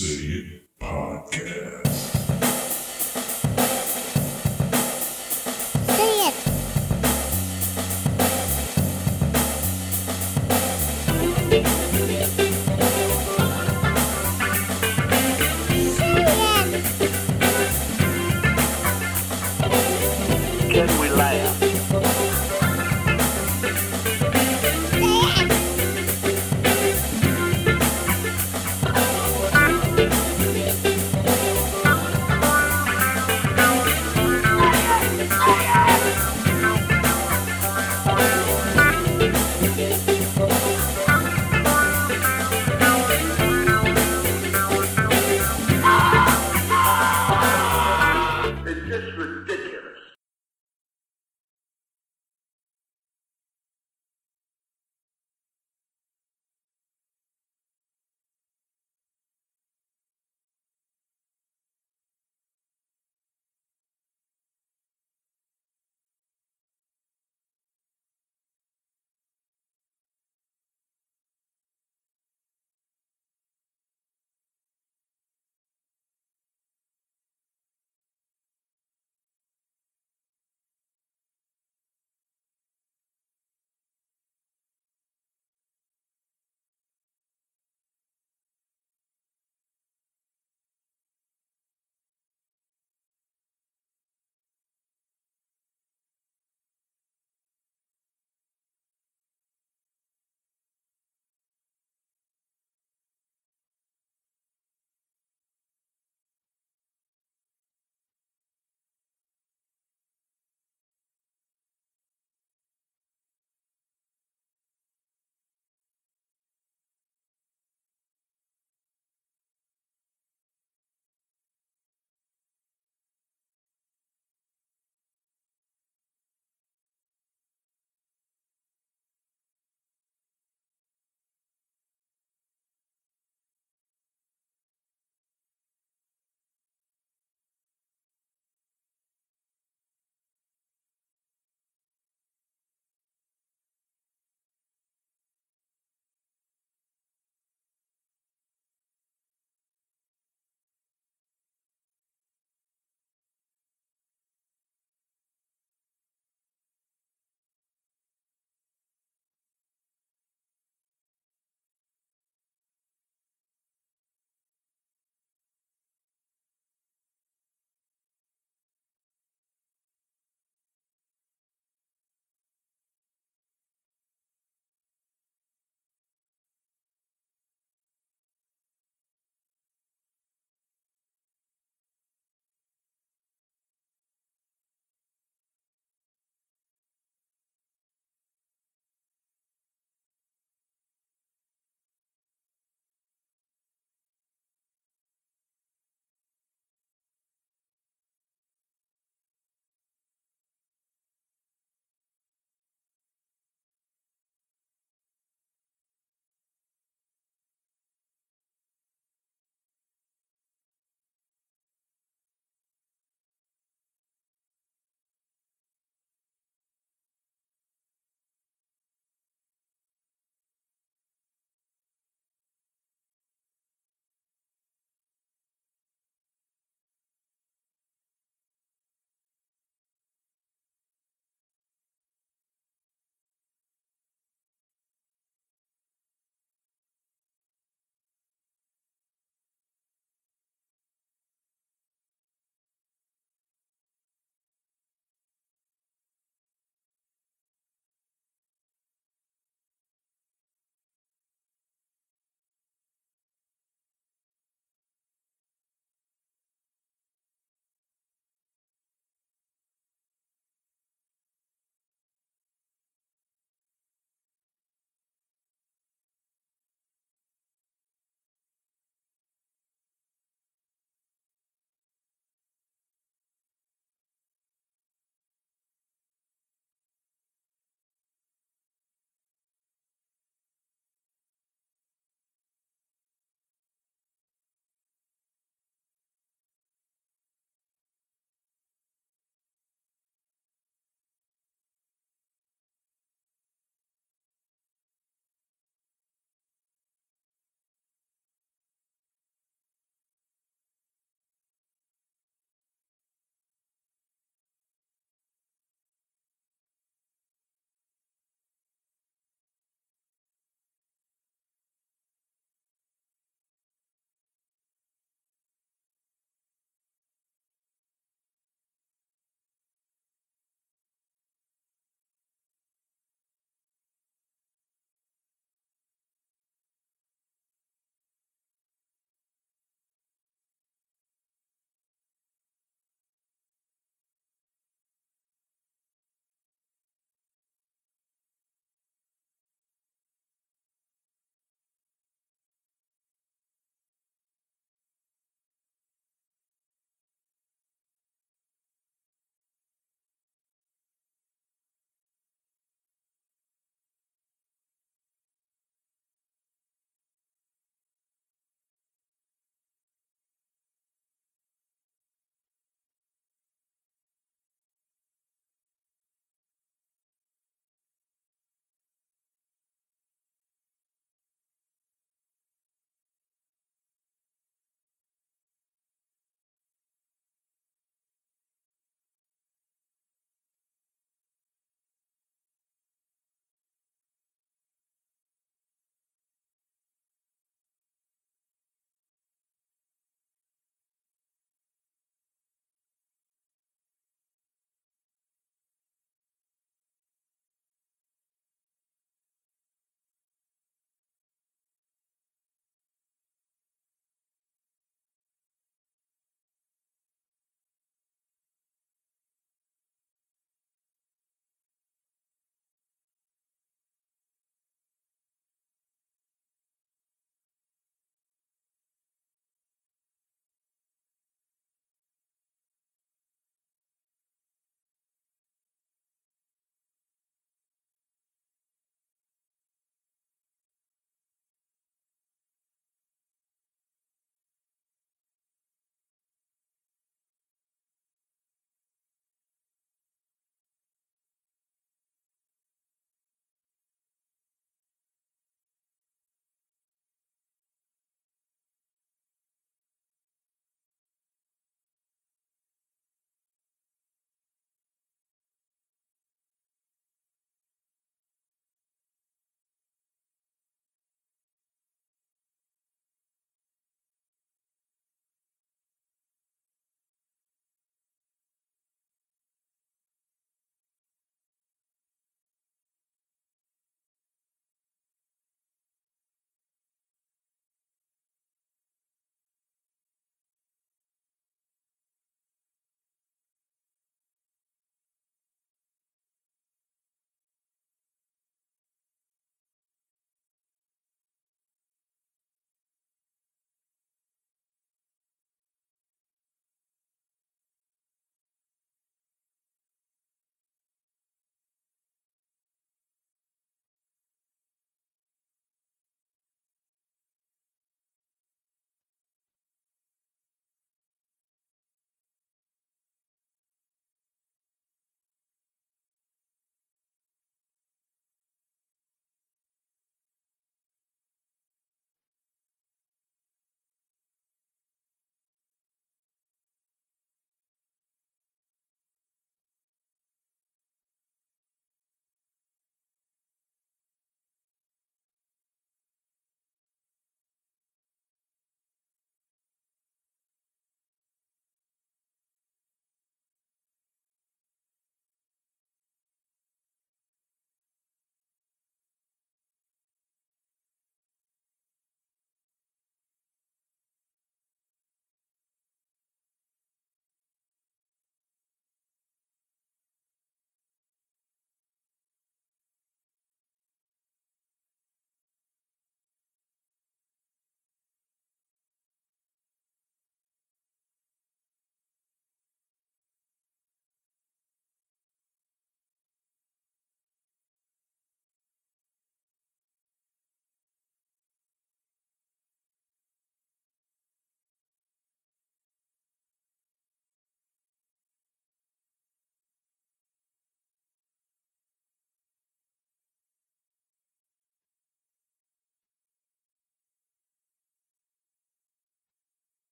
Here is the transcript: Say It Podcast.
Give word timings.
Say 0.00 0.06
It 0.06 0.62
Podcast. 0.80 1.39